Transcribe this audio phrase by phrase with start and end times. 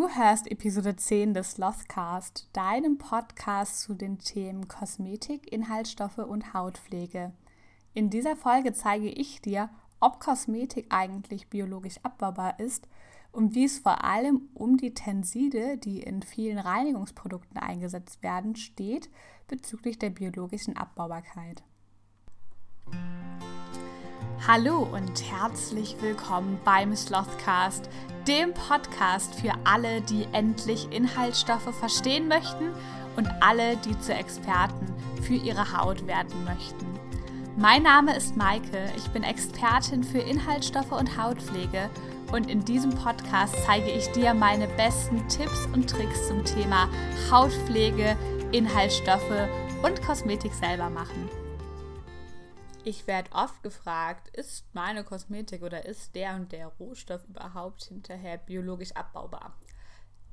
[0.00, 7.34] Du hörst Episode 10 des Slothcast, deinem Podcast zu den Themen Kosmetik, Inhaltsstoffe und Hautpflege.
[7.92, 9.68] In dieser Folge zeige ich dir,
[10.00, 12.88] ob Kosmetik eigentlich biologisch abbaubar ist
[13.30, 19.10] und wie es vor allem um die Tenside, die in vielen Reinigungsprodukten eingesetzt werden, steht
[19.48, 21.62] bezüglich der biologischen Abbaubarkeit.
[24.48, 27.90] Hallo und herzlich willkommen beim Slothcast,
[28.26, 32.72] dem Podcast für alle, die endlich Inhaltsstoffe verstehen möchten
[33.16, 34.86] und alle, die zu Experten
[35.22, 36.86] für ihre Haut werden möchten.
[37.56, 41.90] Mein Name ist Maike, ich bin Expertin für Inhaltsstoffe und Hautpflege
[42.32, 46.88] und in diesem Podcast zeige ich dir meine besten Tipps und Tricks zum Thema
[47.30, 48.16] Hautpflege,
[48.52, 49.48] Inhaltsstoffe
[49.82, 51.28] und Kosmetik selber machen.
[52.82, 58.38] Ich werde oft gefragt, ist meine Kosmetik oder ist der und der Rohstoff überhaupt hinterher
[58.38, 59.54] biologisch abbaubar?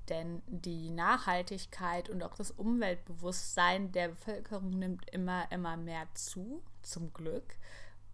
[0.08, 7.12] Denn die Nachhaltigkeit und auch das Umweltbewusstsein der Bevölkerung nimmt immer, immer mehr zu, zum
[7.12, 7.58] Glück.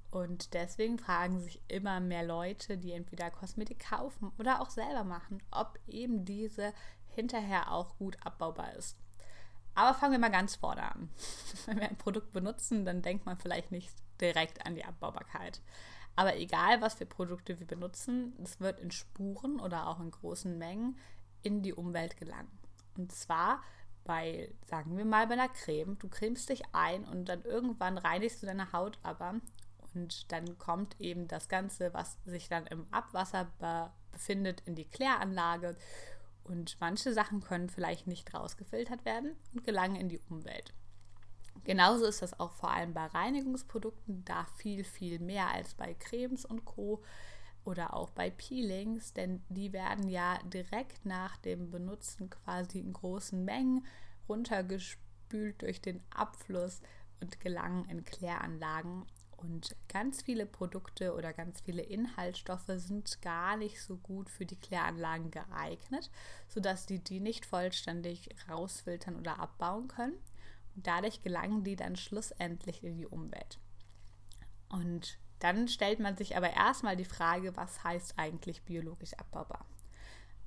[0.09, 5.44] Und deswegen fragen sich immer mehr Leute, die entweder Kosmetik kaufen oder auch selber machen,
[5.52, 6.73] ob eben diese
[7.06, 8.98] hinterher auch gut abbaubar ist.
[9.76, 11.10] Aber fangen wir mal ganz vorne an.
[11.66, 15.62] Wenn wir ein Produkt benutzen, dann denkt man vielleicht nicht direkt an die Abbaubarkeit.
[16.16, 20.58] Aber egal, was für Produkte wir benutzen, es wird in Spuren oder auch in großen
[20.58, 20.98] Mengen
[21.42, 22.52] in die Umwelt gelangen.
[22.96, 23.64] Und zwar
[24.04, 25.98] bei, sagen wir mal, bei einer Creme.
[25.98, 29.36] Du cremst dich ein und dann irgendwann reinigst du deine Haut aber
[29.94, 34.86] und dann kommt eben das Ganze, was sich dann im Abwasser be befindet, in die
[34.86, 35.76] Kläranlage
[36.44, 40.73] und manche Sachen können vielleicht nicht rausgefiltert werden und gelangen in die Umwelt.
[41.63, 46.44] Genauso ist das auch vor allem bei Reinigungsprodukten, da viel, viel mehr als bei Cremes
[46.45, 47.02] und Co.
[47.64, 53.45] oder auch bei Peelings, denn die werden ja direkt nach dem Benutzen quasi in großen
[53.45, 53.86] Mengen
[54.27, 56.81] runtergespült durch den Abfluss
[57.21, 59.05] und gelangen in Kläranlagen
[59.43, 64.55] und ganz viele Produkte oder ganz viele Inhaltsstoffe sind gar nicht so gut für die
[64.55, 66.09] Kläranlagen geeignet,
[66.48, 70.17] sodass die die nicht vollständig rausfiltern oder abbauen können.
[70.76, 73.59] Und dadurch gelangen die dann schlussendlich in die Umwelt.
[74.70, 79.65] Und dann stellt man sich aber erstmal die Frage, was heißt eigentlich biologisch abbaubar?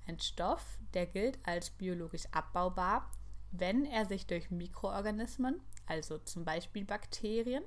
[0.06, 3.10] Ein Stoff, der gilt als biologisch abbaubar,
[3.52, 7.62] wenn er sich durch Mikroorganismen, also zum Beispiel Bakterien,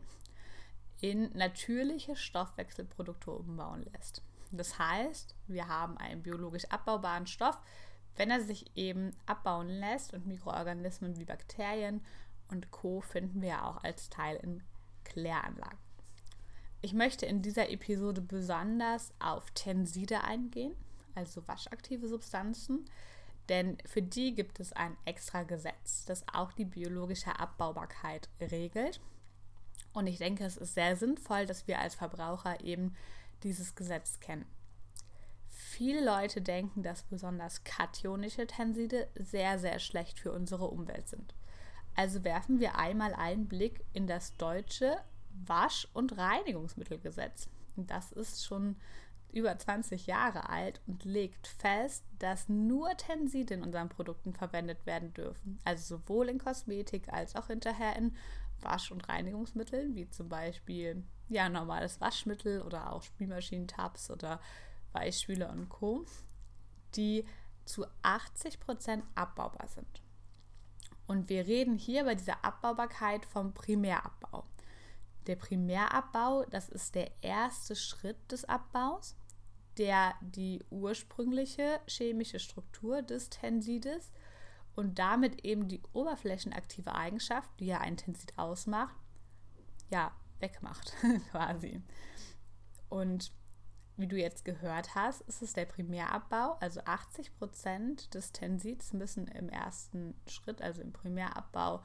[1.01, 4.21] in natürliche Stoffwechselprodukte umbauen lässt.
[4.51, 7.57] Das heißt, wir haben einen biologisch abbaubaren Stoff,
[8.15, 12.01] wenn er sich eben abbauen lässt und Mikroorganismen wie Bakterien
[12.49, 13.01] und Co.
[13.01, 14.63] finden wir auch als Teil in
[15.03, 15.77] Kläranlagen.
[16.81, 20.73] Ich möchte in dieser Episode besonders auf Tenside eingehen,
[21.13, 22.85] also waschaktive Substanzen,
[23.49, 29.01] denn für die gibt es ein extra Gesetz, das auch die biologische Abbaubarkeit regelt.
[29.99, 32.95] Und ich denke, es ist sehr sinnvoll, dass wir als Verbraucher eben
[33.43, 34.45] dieses Gesetz kennen.
[35.49, 41.35] Viele Leute denken, dass besonders kationische Tenside sehr, sehr schlecht für unsere Umwelt sind.
[41.97, 44.95] Also werfen wir einmal einen Blick in das deutsche
[45.45, 47.49] Wasch- und Reinigungsmittelgesetz.
[47.75, 48.77] Das ist schon
[49.33, 55.13] über 20 Jahre alt und legt fest, dass nur Tenside in unseren Produkten verwendet werden
[55.13, 55.59] dürfen.
[55.65, 58.15] Also sowohl in Kosmetik als auch hinterher in
[58.63, 64.41] Wasch- und Reinigungsmitteln, wie zum Beispiel ja, normales Waschmittel oder auch Spülmaschinentabs oder
[64.93, 66.05] Weichspüler und Co.,
[66.95, 67.25] die
[67.65, 70.01] zu 80% abbaubar sind.
[71.05, 74.43] Und wir reden hier bei dieser Abbaubarkeit vom Primärabbau.
[75.27, 79.15] Der Primärabbau, das ist der erste Schritt des Abbaus,
[79.77, 84.11] der die ursprüngliche chemische Struktur des Tensides
[84.79, 88.95] und damit eben die oberflächenaktive Eigenschaft, die ja ein Tensid ausmacht,
[89.89, 90.93] ja, wegmacht
[91.31, 91.83] quasi.
[92.87, 93.33] Und
[93.97, 96.53] wie du jetzt gehört hast, ist es der Primärabbau.
[96.61, 101.83] Also 80 Prozent des Tensids müssen im ersten Schritt, also im Primärabbau,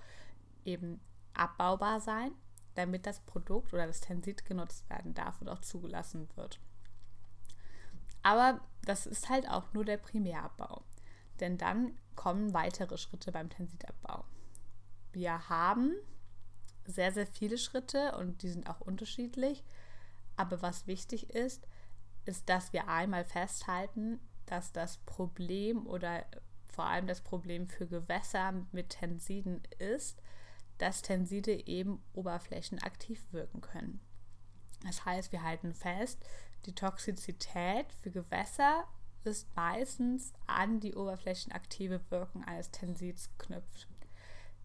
[0.64, 1.00] eben
[1.32, 2.30] abbaubar sein,
[2.76, 6.60] damit das Produkt oder das Tensid genutzt werden darf und auch zugelassen wird.
[8.22, 10.84] Aber das ist halt auch nur der Primärabbau.
[11.40, 14.24] Denn dann kommen weitere Schritte beim Tensidabbau.
[15.12, 15.94] Wir haben
[16.86, 19.64] sehr, sehr viele Schritte und die sind auch unterschiedlich.
[20.36, 21.66] Aber was wichtig ist,
[22.24, 26.24] ist, dass wir einmal festhalten, dass das Problem oder
[26.66, 30.20] vor allem das Problem für Gewässer mit Tensiden ist,
[30.78, 34.00] dass Tenside eben oberflächenaktiv wirken können.
[34.84, 36.18] Das heißt, wir halten fest,
[36.66, 38.84] die Toxizität für Gewässer
[39.26, 43.88] ist meistens an die oberflächenaktive Wirkung eines Tensils knüpft.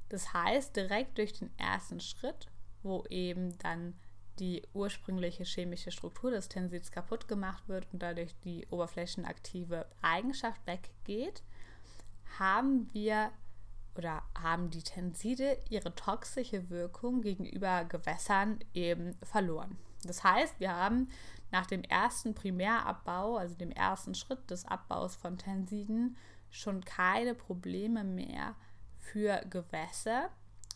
[0.10, 2.48] Das heißt, direkt durch den ersten Schritt,
[2.82, 3.94] wo eben dann
[4.40, 11.44] die ursprüngliche chemische Struktur des Tensils kaputt gemacht wird und dadurch die oberflächenaktive Eigenschaft weggeht,
[12.38, 13.32] haben wir
[13.96, 19.78] oder haben die Tenside ihre toxische Wirkung gegenüber Gewässern eben verloren.
[20.04, 21.10] Das heißt, wir haben
[21.52, 26.18] nach dem ersten Primärabbau, also dem ersten Schritt des Abbaus von Tensiden,
[26.50, 28.56] schon keine Probleme mehr
[28.98, 30.30] für Gewässer.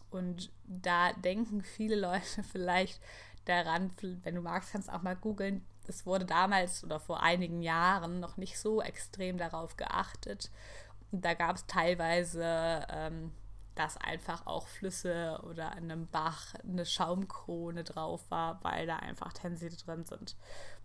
[0.10, 3.02] Und da denken viele Leute vielleicht
[3.46, 3.92] daran,
[4.24, 5.66] wenn du magst, kannst du auch mal googeln.
[5.86, 10.50] Es wurde damals oder vor einigen Jahren noch nicht so extrem darauf geachtet.
[11.12, 13.32] Und da gab es teilweise, ähm,
[13.76, 19.34] dass einfach auch Flüsse oder in einem Bach eine Schaumkrone drauf war, weil da einfach
[19.34, 20.36] Tenside drin sind.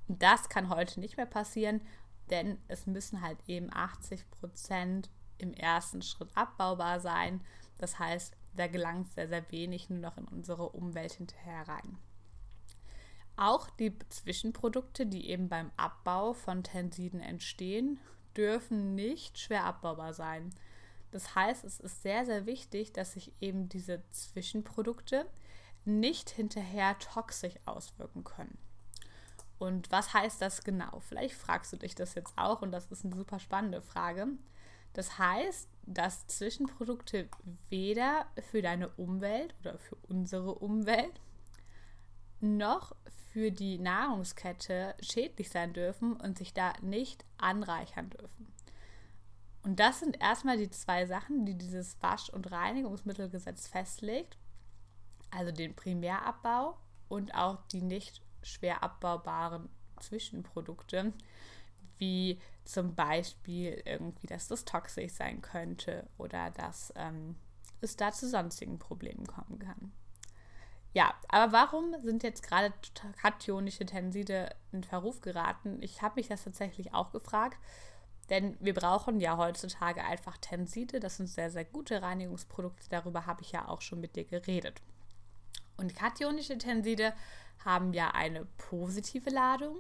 [0.08, 1.82] Und das kann heute nicht mehr passieren,
[2.30, 7.42] denn es müssen halt eben 80 Prozent im ersten Schritt abbaubar sein.
[7.78, 11.98] Das heißt, da gelangt sehr, sehr wenig nur noch in unsere Umwelt hinterher rein.
[13.36, 18.00] Auch die Zwischenprodukte, die eben beim Abbau von Tensiden entstehen,
[18.36, 20.50] dürfen nicht schwer abbaubar sein.
[21.10, 25.26] Das heißt, es ist sehr, sehr wichtig, dass sich eben diese Zwischenprodukte
[25.84, 28.58] nicht hinterher toxisch auswirken können.
[29.58, 31.00] Und was heißt das genau?
[31.00, 34.28] Vielleicht fragst du dich das jetzt auch und das ist eine super spannende Frage.
[34.92, 37.28] Das heißt, dass Zwischenprodukte
[37.68, 41.20] weder für deine Umwelt oder für unsere Umwelt
[42.40, 42.94] noch
[43.32, 48.52] für die Nahrungskette schädlich sein dürfen und sich da nicht anreichern dürfen.
[49.62, 54.38] Und das sind erstmal die zwei Sachen, die dieses Wasch- und Reinigungsmittelgesetz festlegt.
[55.30, 56.78] Also den Primärabbau
[57.08, 59.68] und auch die nicht schwer abbaubaren
[60.00, 61.12] Zwischenprodukte,
[61.98, 67.36] wie zum Beispiel irgendwie, dass das toxisch sein könnte oder dass ähm,
[67.80, 69.92] es da zu sonstigen Problemen kommen kann.
[70.94, 72.72] Ja, aber warum sind jetzt gerade
[73.20, 75.78] kationische Tenside in Verruf geraten?
[75.82, 77.58] Ich habe mich das tatsächlich auch gefragt,
[78.30, 81.00] denn wir brauchen ja heutzutage einfach Tenside.
[81.00, 82.88] Das sind sehr, sehr gute Reinigungsprodukte.
[82.90, 84.80] Darüber habe ich ja auch schon mit dir geredet.
[85.76, 87.14] Und kationische Tenside
[87.64, 89.78] haben ja eine positive Ladung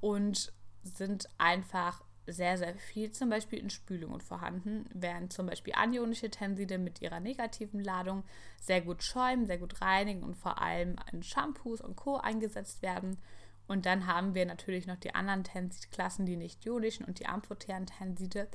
[0.00, 0.52] und
[0.82, 6.78] sind einfach sehr, sehr viel zum Beispiel in Spülungen vorhanden, während zum Beispiel anionische Tenside
[6.78, 8.22] mit ihrer negativen Ladung
[8.60, 12.16] sehr gut schäumen, sehr gut reinigen und vor allem in Shampoos und Co.
[12.16, 13.18] eingesetzt werden.
[13.66, 18.48] Und dann haben wir natürlich noch die anderen Tensidklassen, die nicht-ionischen und die amphotären Tenside.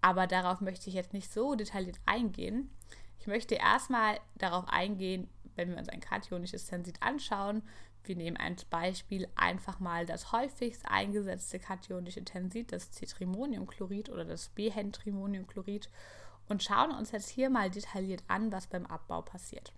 [0.00, 2.70] Aber darauf möchte ich jetzt nicht so detailliert eingehen.
[3.18, 7.62] Ich möchte erstmal darauf eingehen, wenn wir uns ein kationisches Tensid anschauen,
[8.04, 14.48] wir nehmen als Beispiel einfach mal das häufigst eingesetzte kationische Tensid, das Citrimoniumchlorid oder das
[14.48, 15.90] Behentrimoniumchlorid
[16.48, 19.72] und schauen uns jetzt hier mal detailliert an, was beim Abbau passiert.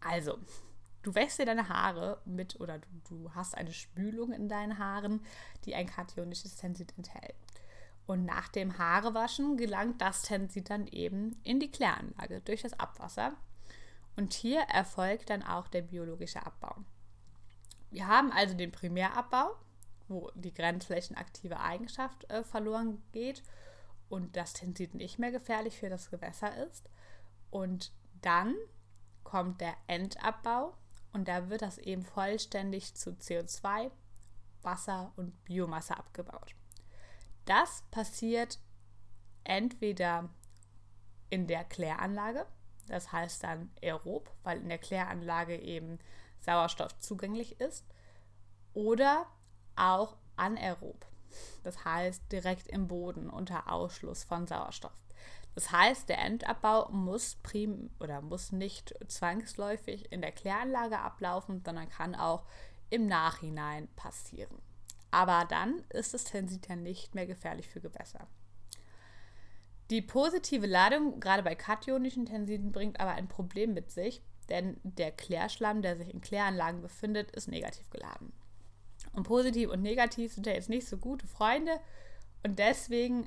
[0.00, 0.38] Also,
[1.02, 5.24] du wäschst dir deine Haare mit oder du, du hast eine Spülung in deinen Haaren,
[5.64, 7.36] die ein kationisches Tensid enthält.
[8.06, 13.34] Und nach dem Haarewaschen gelangt das Tensid dann eben in die Kläranlage durch das Abwasser.
[14.16, 16.76] Und hier erfolgt dann auch der biologische Abbau.
[17.90, 19.54] Wir haben also den Primärabbau,
[20.08, 23.42] wo die grenzflächenaktive Eigenschaft äh, verloren geht
[24.08, 26.90] und das Tensid nicht mehr gefährlich für das Gewässer ist.
[27.50, 28.54] Und dann
[29.22, 30.74] kommt der Endabbau
[31.12, 33.90] und da wird das eben vollständig zu CO2,
[34.62, 36.54] Wasser und Biomasse abgebaut.
[37.44, 38.58] Das passiert
[39.44, 40.28] entweder
[41.30, 42.46] in der Kläranlage,
[42.86, 45.98] das heißt dann aerob, weil in der Kläranlage eben
[46.40, 47.84] Sauerstoff zugänglich ist
[48.74, 49.26] oder
[49.76, 51.06] auch anaerob.
[51.62, 54.92] Das heißt direkt im Boden unter Ausschluss von Sauerstoff.
[55.54, 61.88] Das heißt, der Endabbau muss prim oder muss nicht zwangsläufig in der Kläranlage ablaufen, sondern
[61.88, 62.44] kann auch
[62.88, 64.58] im Nachhinein passieren.
[65.10, 68.28] Aber dann ist das Tensit ja nicht mehr gefährlich für Gewässer.
[69.90, 75.10] Die positive Ladung, gerade bei kationischen Tensiden, bringt aber ein Problem mit sich, denn der
[75.10, 78.32] Klärschlamm, der sich in Kläranlagen befindet, ist negativ geladen.
[79.12, 81.80] Und positiv und negativ sind ja jetzt nicht so gute Freunde
[82.44, 83.26] und deswegen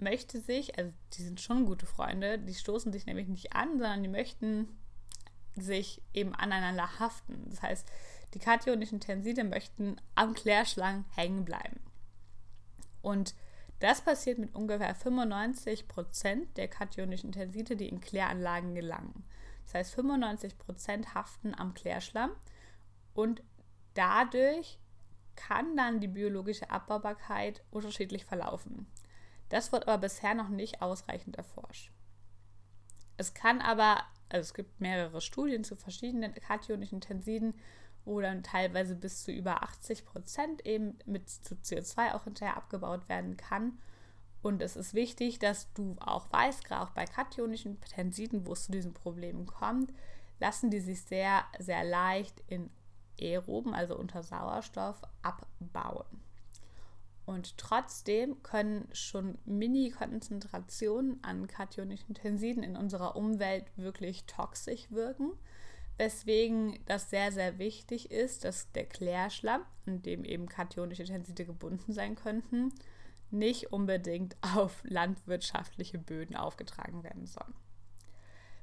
[0.00, 4.02] möchte sich, also die sind schon gute Freunde, die stoßen sich nämlich nicht an, sondern
[4.02, 4.68] die möchten
[5.56, 7.46] sich eben aneinander haften.
[7.50, 7.88] Das heißt,
[8.34, 11.80] die kationischen Tenside möchten am Klärschlang hängen bleiben.
[13.02, 13.34] Und
[13.80, 19.24] das passiert mit ungefähr 95 Prozent der kationischen Tenside, die in Kläranlagen gelangen.
[19.64, 22.30] Das heißt, 95 Prozent haften am Klärschlamm
[23.14, 23.42] und
[23.94, 24.78] dadurch
[25.36, 28.86] kann dann die biologische Abbaubarkeit unterschiedlich verlaufen.
[29.48, 31.90] Das wird aber bisher noch nicht ausreichend erforscht.
[33.16, 37.54] Es kann aber, also es gibt mehrere Studien zu verschiedenen kationischen Tensiden,
[38.04, 43.08] wo dann teilweise bis zu über 80 Prozent eben mit zu CO2 auch hinterher abgebaut
[43.08, 43.78] werden kann.
[44.40, 48.66] Und es ist wichtig, dass du auch weißt, gerade auch bei kationischen Tensiden, wo es
[48.66, 49.92] zu diesen Problemen kommt,
[50.38, 52.70] lassen die sich sehr, sehr leicht in
[53.20, 56.06] aeroben, also unter Sauerstoff, abbauen.
[57.28, 65.32] Und trotzdem können schon Mini-Konzentrationen an kationischen Tensiden in unserer Umwelt wirklich toxisch wirken,
[65.98, 71.92] weswegen das sehr, sehr wichtig ist, dass der Klärschlamm, an dem eben kationische Tenside gebunden
[71.92, 72.72] sein könnten,
[73.30, 77.52] nicht unbedingt auf landwirtschaftliche Böden aufgetragen werden soll.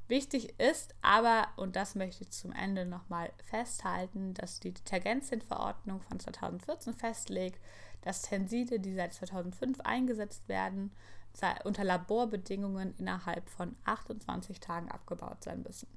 [0.07, 6.19] Wichtig ist aber, und das möchte ich zum Ende nochmal festhalten, dass die Detergenzienverordnung von
[6.19, 7.59] 2014 festlegt,
[8.01, 10.91] dass Tenside, die seit 2005 eingesetzt werden,
[11.63, 15.87] unter Laborbedingungen innerhalb von 28 Tagen abgebaut sein müssen.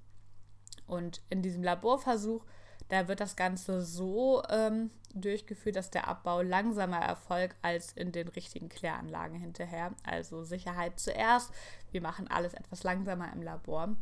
[0.86, 2.44] Und in diesem Laborversuch
[2.88, 8.28] da wird das Ganze so ähm, durchgeführt, dass der Abbau langsamer erfolgt als in den
[8.28, 9.92] richtigen Kläranlagen hinterher.
[10.04, 11.52] Also Sicherheit zuerst.
[11.90, 13.96] Wir machen alles etwas langsamer im Labor.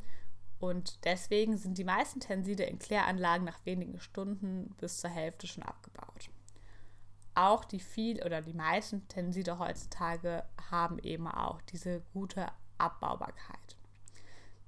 [0.59, 5.64] Und deswegen sind die meisten Tenside in Kläranlagen nach wenigen Stunden bis zur Hälfte schon
[5.64, 6.31] abgebaut.
[7.35, 12.47] Auch die viel oder die meisten Tenside heutzutage haben eben auch diese gute
[12.78, 13.75] Abbaubarkeit.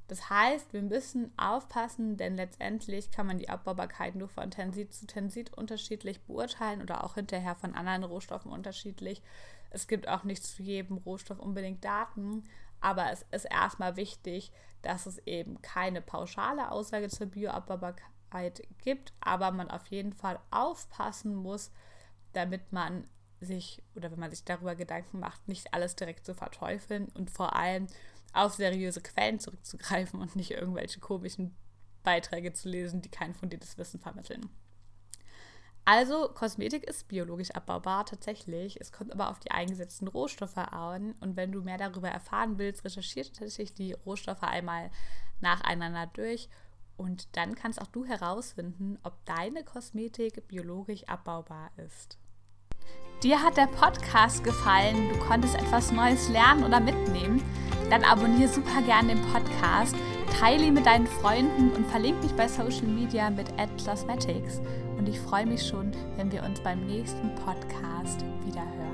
[0.09, 5.07] Das heißt, wir müssen aufpassen, denn letztendlich kann man die Abbaubarkeit nur von Tensit zu
[5.07, 9.23] Tensit unterschiedlich beurteilen oder auch hinterher von anderen Rohstoffen unterschiedlich.
[9.71, 12.43] Es gibt auch nicht zu jedem Rohstoff unbedingt Daten,
[12.81, 14.51] aber es ist erstmal wichtig,
[14.81, 21.35] dass es eben keine pauschale Aussage zur Bioabbaubarkeit gibt, aber man auf jeden Fall aufpassen
[21.35, 21.71] muss,
[22.33, 23.07] damit man
[23.41, 27.55] sich oder wenn man sich darüber Gedanken macht, nicht alles direkt zu verteufeln und vor
[27.55, 27.87] allem
[28.39, 31.57] auf seriöse Quellen zurückzugreifen und nicht irgendwelche komischen
[32.03, 34.49] Beiträge zu lesen, die kein fundiertes Wissen vermitteln.
[35.85, 38.79] Also, Kosmetik ist biologisch abbaubar tatsächlich.
[38.79, 41.15] Es kommt aber auf die eingesetzten Rohstoffe an.
[41.21, 44.91] Und wenn du mehr darüber erfahren willst, recherchiert tatsächlich die Rohstoffe einmal
[45.41, 46.51] nacheinander durch.
[46.99, 52.19] Und dann kannst auch du herausfinden, ob deine Kosmetik biologisch abbaubar ist.
[53.23, 57.43] Dir hat der Podcast gefallen, du konntest etwas Neues lernen oder mitnehmen,
[57.91, 59.97] dann abonniere super gerne den Podcast,
[60.39, 63.49] teile ihn mit deinen Freunden und verlinke mich bei Social Media mit
[63.85, 64.61] @cosmetics.
[64.99, 68.88] Und ich freue mich schon, wenn wir uns beim nächsten Podcast wieder hören.